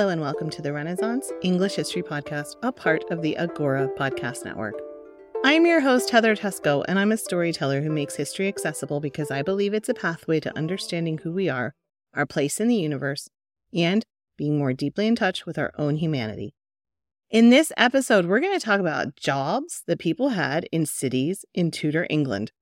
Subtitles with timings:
[0.00, 4.46] Hello and welcome to the Renaissance English History Podcast, a part of the Agora Podcast
[4.46, 4.80] Network.
[5.44, 9.42] I'm your host, Heather Teysko, and I'm a storyteller who makes history accessible because I
[9.42, 11.74] believe it's a pathway to understanding who we are,
[12.14, 13.28] our place in the universe,
[13.74, 14.02] and
[14.38, 16.54] being more deeply in touch with our own humanity.
[17.28, 21.70] In this episode, we're going to talk about jobs that people had in cities in
[21.70, 22.52] Tudor England.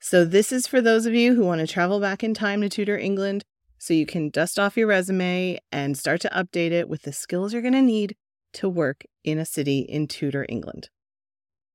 [0.00, 2.70] So, this is for those of you who want to travel back in time to
[2.70, 3.44] Tudor England
[3.78, 7.52] so you can dust off your resume and start to update it with the skills
[7.52, 8.16] you're going to need
[8.54, 10.88] to work in a city in Tudor England.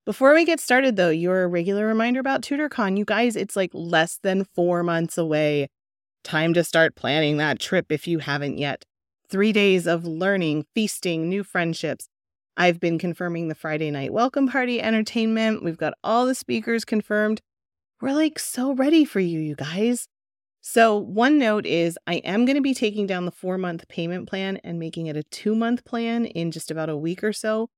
[0.05, 2.97] Before we get started, though, your regular reminder about TudorCon.
[2.97, 5.67] You guys, it's like less than four months away.
[6.23, 8.83] Time to start planning that trip if you haven't yet.
[9.29, 12.07] Three days of learning, feasting, new friendships.
[12.57, 15.63] I've been confirming the Friday night welcome party entertainment.
[15.63, 17.41] We've got all the speakers confirmed.
[18.01, 20.07] We're like so ready for you, you guys.
[20.63, 24.29] So, one note is I am going to be taking down the four month payment
[24.29, 27.69] plan and making it a two month plan in just about a week or so.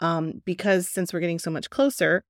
[0.00, 2.24] Um, because since we're getting so much closer,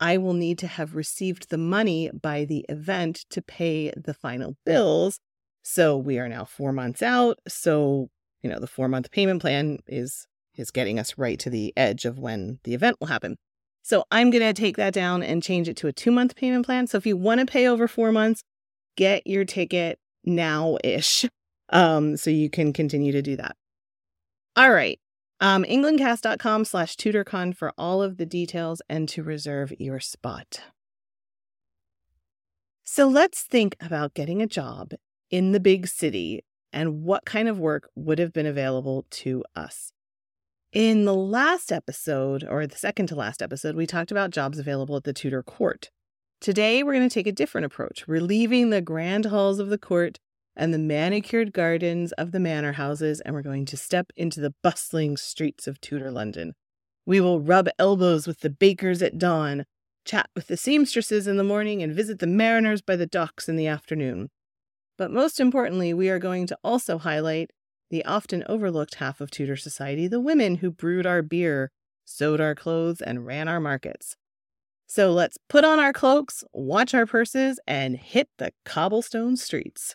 [0.00, 4.56] I will need to have received the money by the event to pay the final
[4.64, 5.20] bills.
[5.62, 7.38] So, we are now four months out.
[7.46, 8.08] So,
[8.42, 10.26] you know, the four month payment plan is
[10.56, 13.36] is getting us right to the edge of when the event will happen.
[13.82, 16.64] So I'm going to take that down and change it to a two month payment
[16.64, 16.86] plan.
[16.86, 18.42] So if you want to pay over four months,
[18.96, 21.26] get your ticket now ish.
[21.72, 23.54] Um, so you can continue to do that.
[24.56, 24.98] All right.
[25.40, 30.62] Um, englandcast.com slash TudorCon for all of the details and to reserve your spot.
[32.82, 34.94] So let's think about getting a job
[35.30, 39.92] in the big city and what kind of work would have been available to us.
[40.72, 44.96] In the last episode, or the second to last episode, we talked about jobs available
[44.96, 45.90] at the Tudor court.
[46.40, 48.08] Today, we're going to take a different approach.
[48.08, 50.18] We're leaving the grand halls of the court
[50.56, 54.54] and the manicured gardens of the manor houses, and we're going to step into the
[54.62, 56.54] bustling streets of Tudor London.
[57.04, 59.66] We will rub elbows with the bakers at dawn,
[60.06, 63.56] chat with the seamstresses in the morning, and visit the mariners by the docks in
[63.56, 64.30] the afternoon.
[64.96, 67.50] But most importantly, we are going to also highlight
[67.90, 71.70] the often overlooked half of Tudor society the women who brewed our beer,
[72.06, 74.16] sewed our clothes, and ran our markets.
[74.90, 79.94] So let's put on our cloaks, watch our purses, and hit the cobblestone streets.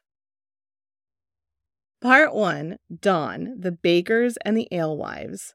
[1.99, 5.53] Part 1 Dawn, the Bakers and the Alewives.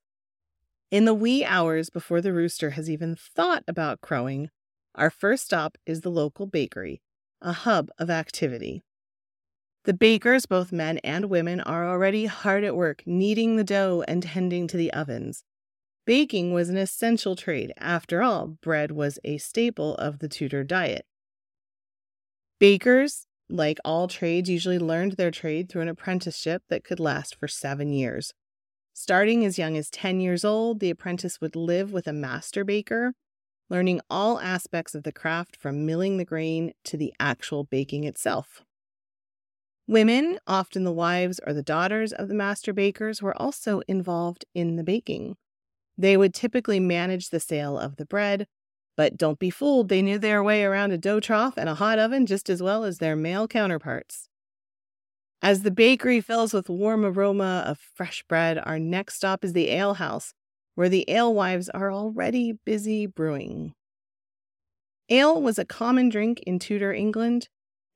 [0.90, 4.50] In the wee hours before the rooster has even thought about crowing,
[4.94, 7.00] our first stop is the local bakery,
[7.40, 8.82] a hub of activity.
[9.84, 14.22] The bakers, both men and women, are already hard at work kneading the dough and
[14.22, 15.44] tending to the ovens.
[16.10, 17.72] Baking was an essential trade.
[17.76, 21.06] After all, bread was a staple of the Tudor diet.
[22.58, 27.46] Bakers, like all trades, usually learned their trade through an apprenticeship that could last for
[27.46, 28.32] seven years.
[28.92, 33.14] Starting as young as 10 years old, the apprentice would live with a master baker,
[33.68, 38.64] learning all aspects of the craft from milling the grain to the actual baking itself.
[39.86, 44.74] Women, often the wives or the daughters of the master bakers, were also involved in
[44.74, 45.36] the baking.
[46.00, 48.46] They would typically manage the sale of the bread,
[48.96, 51.98] But don't be fooled, they knew their way around a dough trough and a hot
[51.98, 54.28] oven just as well as their male counterparts.
[55.42, 59.70] As the bakery fills with warm aroma of fresh bread, our next stop is the
[59.70, 60.34] alehouse,
[60.74, 63.74] where the alewives are already busy brewing.
[65.10, 67.48] Ale was a common drink in Tudor England,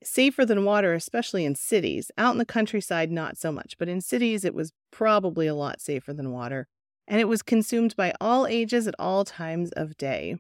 [0.03, 2.11] safer than water, especially in cities.
[2.19, 5.81] Out in the countryside, not so much, but in cities, it was probably a lot
[5.81, 6.67] safer than water,
[7.07, 10.37] and it was consumed by all ages at all times of day.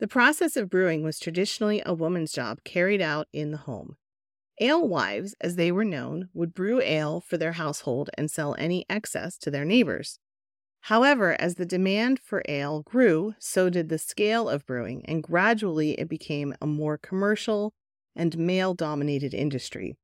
[0.00, 3.96] The process of brewing was traditionally a woman's job carried out in the home.
[4.60, 9.38] Alewives, as they were known, would brew ale for their household and sell any excess
[9.38, 10.18] to their neighbors.
[10.82, 15.92] However, as the demand for ale grew, so did the scale of brewing, and gradually
[15.92, 17.72] it became a more commercial
[18.14, 19.96] and male dominated industry.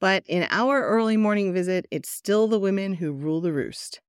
[0.00, 4.00] But in our early morning visit, it's still the women who rule the roost.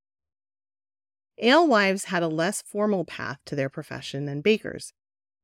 [1.42, 4.94] Alewives had a less formal path to their profession than bakers.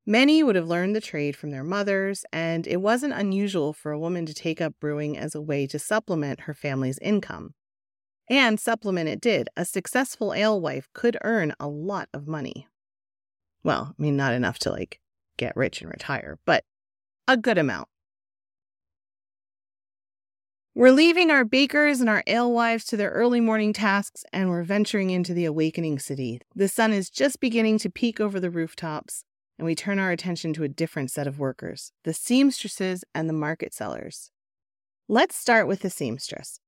[0.05, 3.99] Many would have learned the trade from their mothers, and it wasn't unusual for a
[3.99, 7.53] woman to take up brewing as a way to supplement her family's income.
[8.29, 9.49] And supplement it did.
[9.55, 12.67] A successful alewife could earn a lot of money.
[13.63, 14.99] Well, I mean, not enough to like
[15.37, 16.63] get rich and retire, but
[17.27, 17.87] a good amount.
[20.75, 25.11] We're leaving our bakers and our alewives to their early morning tasks, and we're venturing
[25.11, 26.41] into the awakening city.
[26.55, 29.23] The sun is just beginning to peek over the rooftops
[29.57, 33.33] and we turn our attention to a different set of workers the seamstresses and the
[33.33, 34.31] market sellers.
[35.07, 36.59] Let's start with the seamstress.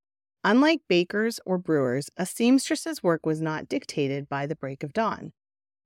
[0.44, 5.32] Unlike bakers or brewers, a seamstress's work was not dictated by the break of dawn.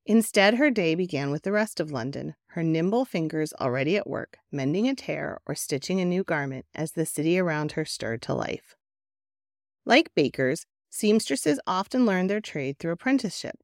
[0.06, 4.38] Instead, her day began with the rest of London, her nimble fingers already at work,
[4.50, 8.34] mending a tear or stitching a new garment as the city around her stirred to
[8.34, 8.74] life.
[9.84, 13.56] Like bakers, seamstresses often learned their trade through apprenticeship.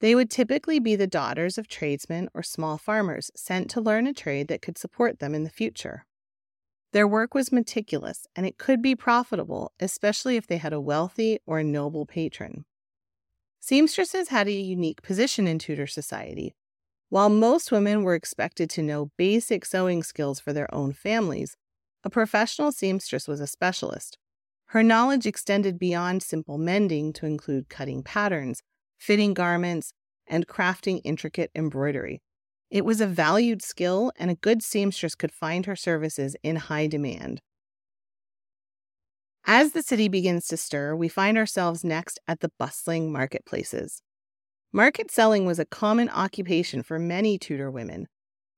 [0.00, 4.12] They would typically be the daughters of tradesmen or small farmers sent to learn a
[4.12, 6.06] trade that could support them in the future.
[6.92, 11.38] Their work was meticulous and it could be profitable, especially if they had a wealthy
[11.46, 12.64] or noble patron.
[13.64, 16.52] Seamstresses had a unique position in Tudor society.
[17.10, 21.56] While most women were expected to know basic sewing skills for their own families,
[22.02, 24.18] a professional seamstress was a specialist.
[24.70, 28.64] Her knowledge extended beyond simple mending to include cutting patterns,
[28.98, 29.92] fitting garments,
[30.26, 32.20] and crafting intricate embroidery.
[32.68, 36.88] It was a valued skill, and a good seamstress could find her services in high
[36.88, 37.40] demand.
[39.44, 44.02] As the city begins to stir, we find ourselves next at the bustling marketplaces.
[44.72, 48.06] Market selling was a common occupation for many Tudor women.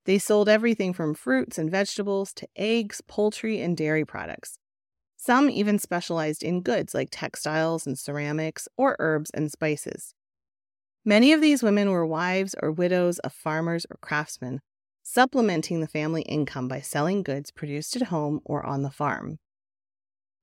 [0.05, 4.59] They sold everything from fruits and vegetables to eggs, poultry, and dairy products.
[5.17, 10.15] Some even specialized in goods like textiles and ceramics or herbs and spices.
[11.03, 14.61] Many of these women were wives or widows of farmers or craftsmen,
[15.03, 19.39] supplementing the family income by selling goods produced at home or on the farm.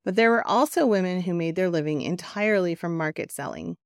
[0.03, 3.77] But there were also women who made their living entirely from market selling.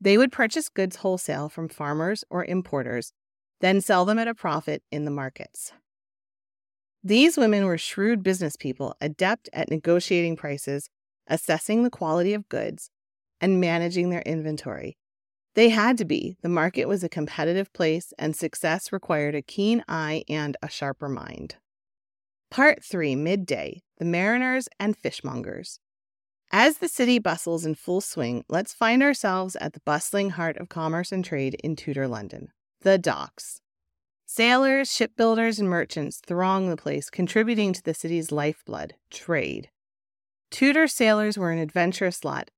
[0.00, 3.12] They would purchase goods wholesale from farmers or importers,
[3.60, 5.72] then sell them at a profit in the markets.
[7.02, 10.88] These women were shrewd business people, adept at negotiating prices,
[11.26, 12.90] assessing the quality of goods,
[13.40, 14.96] and managing their inventory,
[15.54, 16.36] they had to be.
[16.42, 21.08] The market was a competitive place, and success required a keen eye and a sharper
[21.08, 21.56] mind.
[22.54, 25.80] Part 3 Midday The Mariners and Fishmongers.
[26.52, 30.68] As the city bustles in full swing, let's find ourselves at the bustling heart of
[30.68, 32.52] commerce and trade in Tudor London
[32.82, 33.60] the docks.
[34.24, 39.70] Sailors, shipbuilders, and merchants throng the place, contributing to the city's lifeblood trade.
[40.52, 42.52] Tudor sailors were an adventurous lot,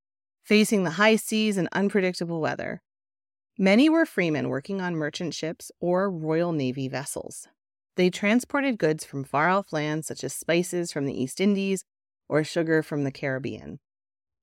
[0.44, 2.82] facing the high seas and unpredictable weather.
[3.56, 7.48] Many were freemen working on merchant ships or Royal Navy vessels.
[7.96, 11.84] They transported goods from far off lands such as spices from the East Indies
[12.28, 13.80] or sugar from the Caribbean.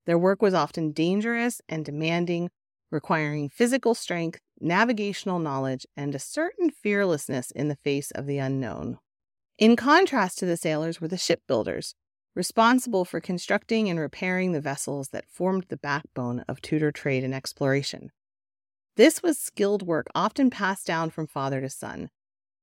[0.06, 2.50] Their work was often dangerous and demanding,
[2.90, 8.98] requiring physical strength, navigational knowledge, and a certain fearlessness in the face of the unknown.
[9.56, 11.94] In contrast to the sailors were the shipbuilders,
[12.34, 17.34] responsible for constructing and repairing the vessels that formed the backbone of Tudor trade and
[17.34, 18.10] exploration.
[18.96, 22.10] This was skilled work often passed down from father to son.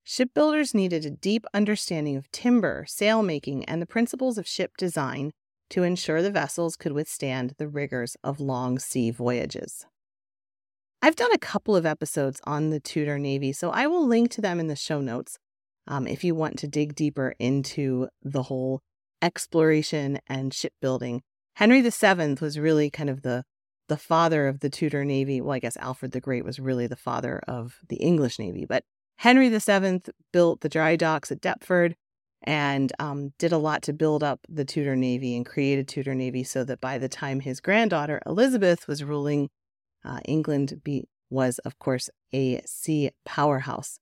[0.03, 5.31] Shipbuilders needed a deep understanding of timber, sailmaking, and the principles of ship design
[5.69, 9.85] to ensure the vessels could withstand the rigors of long sea voyages.
[11.01, 14.41] I've done a couple of episodes on the Tudor Navy, so I will link to
[14.41, 15.39] them in the show notes
[15.87, 18.81] um, if you want to dig deeper into the whole
[19.21, 21.21] exploration and shipbuilding.
[21.55, 23.43] Henry VII was really kind of the
[23.87, 25.41] the father of the Tudor Navy.
[25.41, 28.85] Well, I guess Alfred the Great was really the father of the English Navy, but
[29.21, 30.01] Henry VII
[30.33, 31.93] built the dry docks at Deptford
[32.41, 36.43] and um, did a lot to build up the Tudor Navy and created Tudor Navy
[36.43, 39.51] so that by the time his granddaughter Elizabeth was ruling,
[40.03, 43.99] uh, England be, was, of course, a sea powerhouse.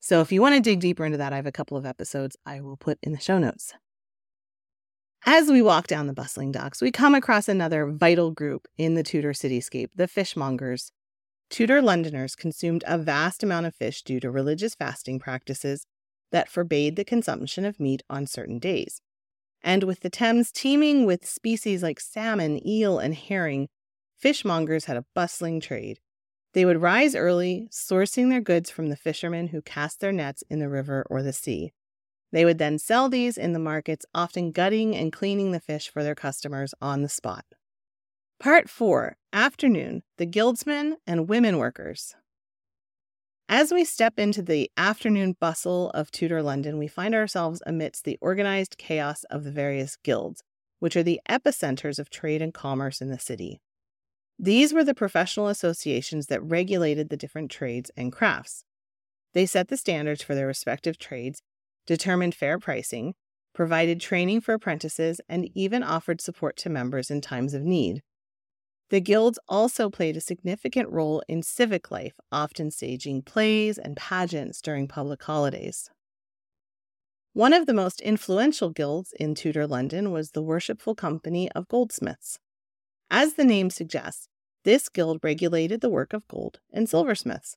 [0.00, 2.36] So if you want to dig deeper into that, I have a couple of episodes
[2.44, 3.74] I will put in the show notes.
[5.24, 9.04] As we walk down the bustling docks, we come across another vital group in the
[9.04, 10.90] Tudor cityscape, the fishmongers.
[11.50, 15.86] Tudor Londoners consumed a vast amount of fish due to religious fasting practices
[16.30, 19.00] that forbade the consumption of meat on certain days.
[19.62, 23.68] And with the Thames teeming with species like salmon, eel, and herring,
[24.22, 25.98] fishmongers had a bustling trade.
[26.54, 30.58] They would rise early, sourcing their goods from the fishermen who cast their nets in
[30.58, 31.72] the river or the sea.
[32.30, 36.02] They would then sell these in the markets, often gutting and cleaning the fish for
[36.02, 37.44] their customers on the spot.
[38.40, 42.14] Part 4 Afternoon The Guildsmen and Women Workers.
[43.48, 48.16] As we step into the afternoon bustle of Tudor London, we find ourselves amidst the
[48.20, 50.44] organized chaos of the various guilds,
[50.78, 53.60] which are the epicenters of trade and commerce in the city.
[54.38, 58.62] These were the professional associations that regulated the different trades and crafts.
[59.34, 61.42] They set the standards for their respective trades,
[61.88, 63.14] determined fair pricing,
[63.52, 68.00] provided training for apprentices, and even offered support to members in times of need.
[68.90, 74.62] The guilds also played a significant role in civic life, often staging plays and pageants
[74.62, 75.90] during public holidays.
[77.34, 82.38] One of the most influential guilds in Tudor London was the Worshipful Company of Goldsmiths.
[83.10, 84.28] As the name suggests,
[84.64, 87.56] this guild regulated the work of gold and silversmiths.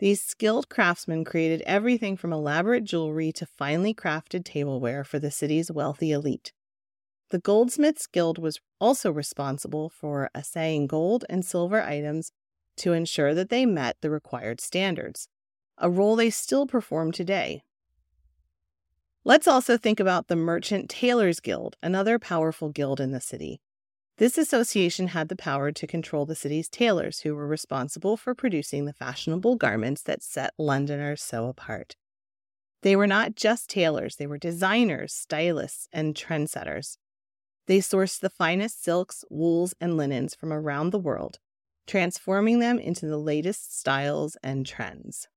[0.00, 5.70] These skilled craftsmen created everything from elaborate jewelry to finely crafted tableware for the city's
[5.70, 6.52] wealthy elite.
[7.30, 12.32] The Goldsmiths Guild was also responsible for assaying gold and silver items
[12.76, 15.28] to ensure that they met the required standards,
[15.78, 17.62] a role they still perform today.
[19.24, 23.60] Let's also think about the Merchant Tailors Guild, another powerful guild in the city.
[24.18, 28.84] This association had the power to control the city's tailors, who were responsible for producing
[28.84, 31.96] the fashionable garments that set Londoners so apart.
[32.82, 36.96] They were not just tailors, they were designers, stylists, and trendsetters.
[37.66, 41.38] They sourced the finest silks, wools, and linens from around the world,
[41.86, 45.28] transforming them into the latest styles and trends.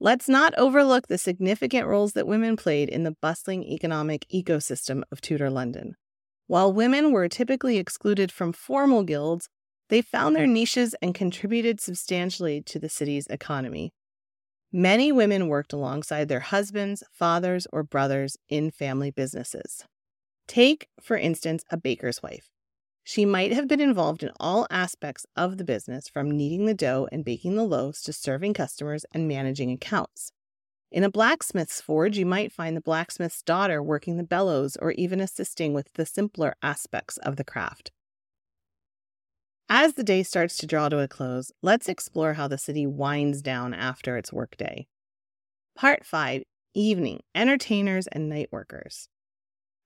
[0.00, 5.20] Let's not overlook the significant roles that women played in the bustling economic ecosystem of
[5.20, 5.94] Tudor London.
[6.48, 9.48] While women were typically excluded from formal guilds,
[9.88, 13.92] they found their niches and contributed substantially to the city's economy.
[14.72, 19.84] Many women worked alongside their husbands, fathers, or brothers in family businesses.
[20.46, 22.50] Take, for instance, a baker's wife.
[23.04, 27.08] She might have been involved in all aspects of the business, from kneading the dough
[27.10, 30.30] and baking the loaves to serving customers and managing accounts.
[30.92, 35.20] In a blacksmith's forge, you might find the blacksmith's daughter working the bellows or even
[35.20, 37.90] assisting with the simpler aspects of the craft.
[39.70, 43.40] As the day starts to draw to a close, let's explore how the city winds
[43.40, 44.86] down after its workday.
[45.74, 46.42] Part 5
[46.74, 49.08] Evening Entertainers and Night Workers.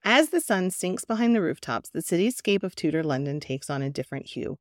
[0.09, 3.91] As the sun sinks behind the rooftops, the cityscape of Tudor London takes on a
[3.91, 4.57] different hue.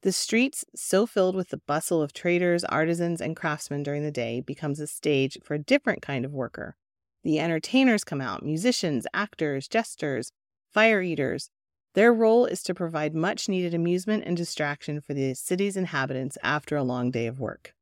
[0.00, 4.40] The streets, so filled with the bustle of traders, artisans, and craftsmen during the day,
[4.40, 6.74] becomes a stage for a different kind of worker.
[7.22, 10.32] The entertainers come out musicians, actors, jesters,
[10.72, 11.50] fire eaters.
[11.92, 16.76] Their role is to provide much needed amusement and distraction for the city's inhabitants after
[16.76, 17.74] a long day of work.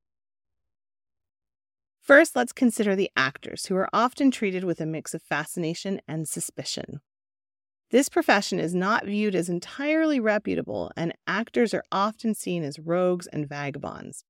[2.07, 6.29] First, let's consider the actors, who are often treated with a mix of fascination and
[6.29, 7.01] suspicion.
[7.91, 13.27] This profession is not viewed as entirely reputable, and actors are often seen as rogues
[13.27, 14.23] and vagabonds.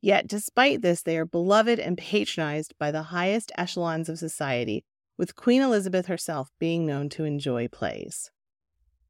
[0.00, 4.84] Yet, despite this, they are beloved and patronized by the highest echelons of society,
[5.18, 8.30] with Queen Elizabeth herself being known to enjoy plays.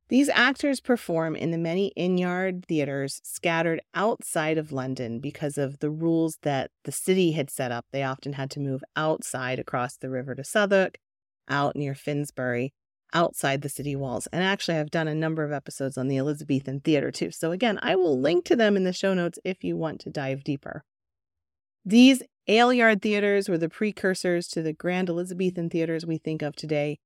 [0.09, 5.81] These actors perform in the many inn yard theaters scattered outside of London because of
[5.81, 7.87] the rules that the city had set up.
[7.91, 10.99] They often had to move outside across the river to Southwark,
[11.49, 12.73] out near Finsbury,
[13.13, 14.29] outside the city walls.
[14.29, 17.33] And actually, I've done a number of episodes on the Elizabethan theater too.
[17.33, 20.11] So, again, I will link to them in the show notes if you want to
[20.11, 20.85] dive deeper.
[21.85, 26.55] These ale yard theaters were the precursors to the grand Elizabethan theaters we think of
[26.55, 26.99] today,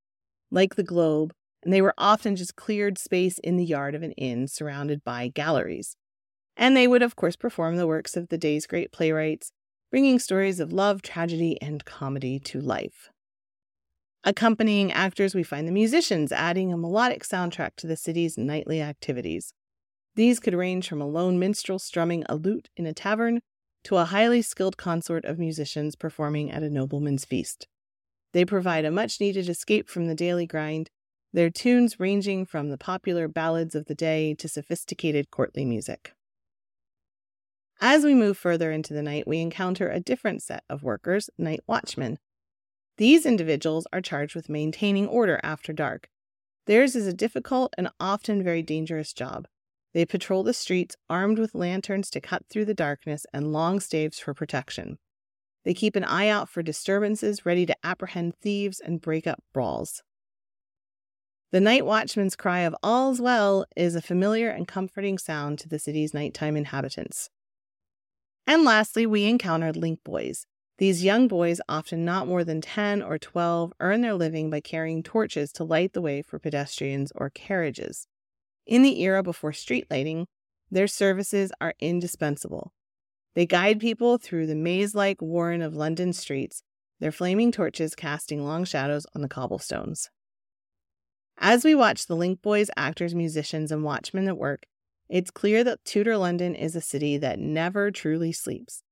[0.50, 4.12] like the Globe and they were often just cleared space in the yard of an
[4.12, 5.97] inn surrounded by galleries.
[6.57, 9.52] And they would, of course, perform the works of the day's great playwrights,
[9.90, 13.11] bringing stories of love, tragedy, and comedy to life.
[14.23, 19.55] Accompanying actors, we find the musicians adding a melodic soundtrack to the city's nightly activities.
[20.14, 23.40] These could range from a lone minstrel strumming a lute in a tavern
[23.85, 27.67] to a highly skilled consort of musicians performing at a nobleman's feast.
[28.33, 30.90] They provide a much needed escape from the daily grind,
[31.33, 36.13] their tunes ranging from the popular ballads of the day to sophisticated courtly music.
[37.81, 41.61] As we move further into the night, we encounter a different set of workers, night
[41.67, 42.19] watchmen.
[42.99, 46.09] These individuals are charged with maintaining order after dark.
[46.67, 49.47] Theirs is a difficult and often very dangerous job.
[49.95, 54.19] They patrol the streets armed with lanterns to cut through the darkness and long staves
[54.19, 54.99] for protection.
[55.65, 60.03] They keep an eye out for disturbances, ready to apprehend thieves and break up brawls.
[61.52, 65.80] The night watchman's cry of all's well is a familiar and comforting sound to the
[65.80, 67.28] city's nighttime inhabitants.
[68.47, 70.47] And lastly, we encountered link boys.
[70.78, 75.02] These young boys, often not more than 10 or 12, earn their living by carrying
[75.02, 78.07] torches to light the way for pedestrians or carriages.
[78.64, 80.28] In the era before street lighting,
[80.71, 82.73] their services are indispensable.
[83.35, 86.62] They guide people through the maze like warren of London streets,
[87.00, 90.11] their flaming torches casting long shadows on the cobblestones.
[91.42, 94.66] As we watch the Link Boys, actors, musicians, and watchmen at work,
[95.09, 98.82] it's clear that Tudor London is a city that never truly sleeps.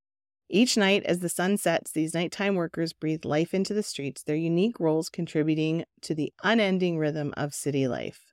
[0.48, 4.34] Each night, as the sun sets, these nighttime workers breathe life into the streets, their
[4.34, 8.32] unique roles contributing to the unending rhythm of city life.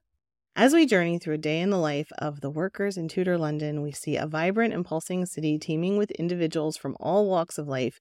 [0.55, 3.81] As we journey through a day in the life of the workers in Tudor London,
[3.81, 7.99] we see a vibrant and pulsing city teeming with individuals from all walks of life,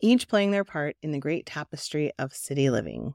[0.00, 3.14] each playing their part in the great tapestry of city living.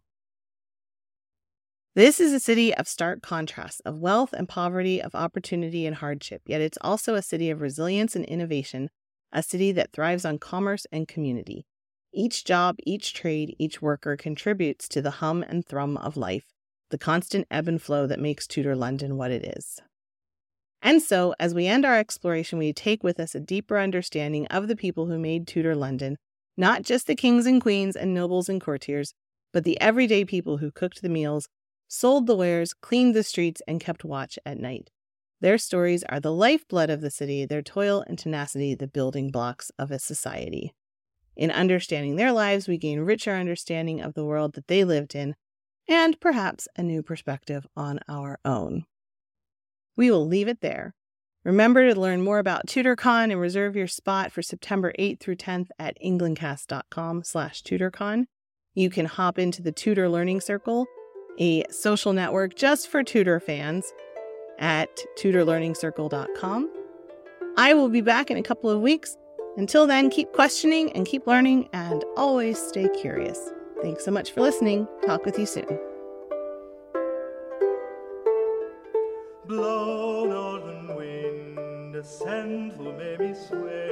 [1.94, 6.42] This is a city of stark contrasts, of wealth and poverty, of opportunity and hardship,
[6.46, 8.90] yet it's also a city of resilience and innovation,
[9.34, 11.66] a city that thrives on commerce and community.
[12.14, 16.46] Each job, each trade, each worker contributes to the hum and thrum of life,
[16.92, 19.82] the constant ebb and flow that makes Tudor London what it is.
[20.82, 24.70] And so, as we end our exploration, we take with us a deeper understanding of
[24.70, 26.16] the people who made Tudor London,
[26.56, 29.14] not just the kings and queens and nobles and courtiers,
[29.52, 31.50] but the everyday people who cooked the meals,
[31.92, 34.90] sold the wares, cleaned the streets, and kept watch at night.
[35.42, 39.72] Their stories are the lifeblood of the city, their toil and tenacity, the building blocks
[39.78, 40.74] of a society.
[41.36, 45.36] In understanding their lives, we gain richer understanding of the world that they lived in
[45.86, 48.86] and perhaps a new perspective on our own.
[49.98, 50.96] We will leave it there.
[51.44, 55.68] Remember to learn more about TudorCon and reserve your spot for September 8th through 10th
[55.78, 58.26] at englandcast.com slash TudorCon.
[58.76, 60.86] You can hop into the Tudor Learning Circle,
[61.42, 63.92] a social network just for Tudor fans,
[64.60, 66.72] at tudorlearningscircle.com.
[67.58, 69.18] I will be back in a couple of weeks.
[69.58, 73.52] Until then, keep questioning and keep learning and always stay curious.
[73.82, 74.88] Thanks so much for listening.
[75.06, 75.80] Talk with you soon.
[79.46, 83.91] Blow, northern wind, send for me sweating.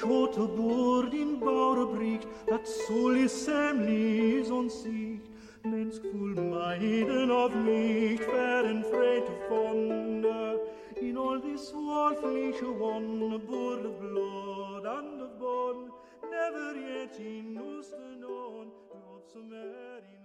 [0.00, 0.24] Blow.
[0.24, 5.30] Ich hatte Bord in Bauerbricht, dat soll is semlis und Sicht.
[5.62, 9.94] Mänskfull Meiden auf mich, fern freit von
[11.00, 15.90] in all this flesh one born of blood and of bone
[16.30, 20.24] never yet in used known not so in